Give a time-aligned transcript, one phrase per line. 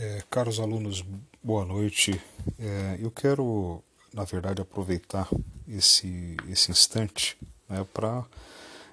[0.00, 1.04] É, caros alunos,
[1.42, 2.22] boa noite.
[2.56, 3.82] É, eu quero,
[4.14, 5.28] na verdade, aproveitar
[5.66, 7.36] esse, esse instante
[7.68, 8.24] né, para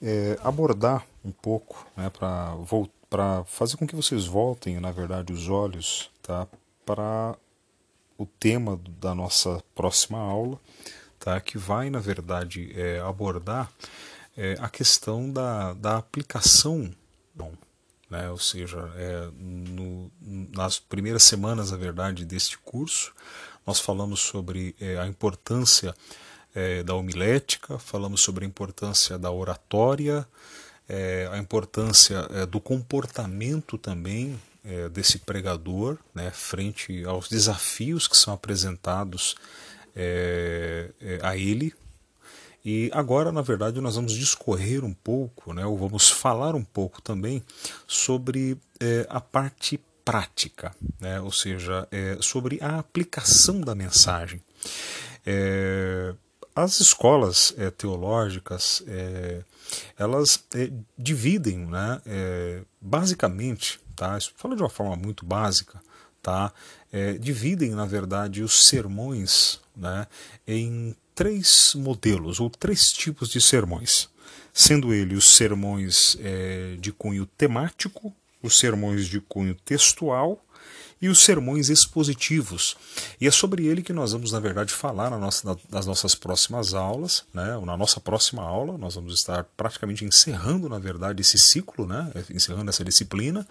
[0.00, 6.10] é, abordar um pouco, né, para fazer com que vocês voltem, na verdade, os olhos
[6.22, 6.48] tá,
[6.86, 7.36] para
[8.16, 10.58] o tema da nossa próxima aula,
[11.18, 13.70] tá, que vai, na verdade, é, abordar
[14.34, 16.90] é, a questão da, da aplicação.
[17.34, 17.52] Bom,
[18.08, 18.30] né?
[18.30, 23.14] ou seja, é, no, nas primeiras semanas, na verdade, deste curso,
[23.64, 25.94] nós falamos sobre é, a importância
[26.54, 30.26] é, da homilética, falamos sobre a importância da oratória,
[30.88, 34.40] é, a importância do comportamento também
[34.92, 39.36] desse pregador, né, frente aos desafios que são apresentados
[41.22, 41.72] a ele,
[42.64, 47.00] e agora, na verdade, nós vamos discorrer um pouco, né, ou vamos falar um pouco
[47.00, 47.44] também
[47.86, 48.58] sobre
[49.08, 54.40] a parte prática, né, ou seja, é, sobre a aplicação da mensagem.
[55.26, 56.14] É,
[56.54, 59.42] as escolas é, teológicas, é,
[59.98, 62.00] elas é, dividem, né,
[62.80, 65.82] basicamente, tá, isso falo de uma forma muito básica,
[66.22, 66.52] tá,
[67.20, 70.06] dividem, na verdade, os sermões né,
[70.46, 74.08] em três modelos ou três tipos de sermões,
[74.54, 78.14] sendo eles os sermões é, de cunho temático,
[78.46, 80.42] os sermões de cunho textual
[81.00, 82.76] e os sermões expositivos.
[83.20, 86.72] E é sobre ele que nós vamos, na verdade, falar na nossa, nas nossas próximas
[86.72, 87.24] aulas.
[87.34, 87.58] Né?
[87.64, 92.10] Na nossa próxima aula, nós vamos estar praticamente encerrando, na verdade, esse ciclo, né?
[92.30, 93.46] encerrando essa disciplina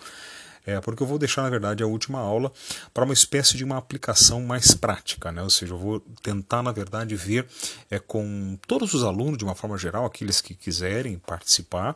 [0.66, 2.52] é, porque eu vou deixar, na verdade, a última aula
[2.94, 5.42] para uma espécie de uma aplicação mais prática, né?
[5.44, 7.46] ou seja, eu vou tentar, na verdade, ver
[7.90, 11.96] é, com todos os alunos, de uma forma geral, aqueles que quiserem participar,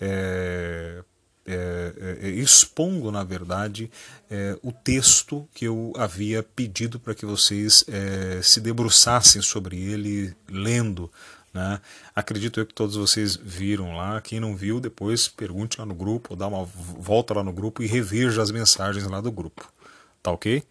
[0.00, 1.02] é,
[1.48, 3.90] é, é, expondo, na verdade,
[4.30, 10.34] é, o texto que eu havia pedido para que vocês é, se debruçassem sobre ele,
[10.48, 11.10] lendo
[11.52, 11.80] né?
[12.14, 14.20] Acredito eu que todos vocês viram lá.
[14.20, 17.86] Quem não viu, depois pergunte lá no grupo, dá uma volta lá no grupo e
[17.86, 19.70] reveja as mensagens lá do grupo.
[20.22, 20.62] Tá ok?